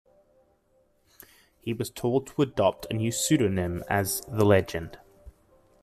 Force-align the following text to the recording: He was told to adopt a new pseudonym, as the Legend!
He 1.59 1.73
was 1.75 1.91
told 1.91 2.25
to 2.25 2.41
adopt 2.41 2.87
a 2.89 2.93
new 2.95 3.11
pseudonym, 3.11 3.83
as 3.87 4.21
the 4.27 4.43
Legend! 4.43 4.97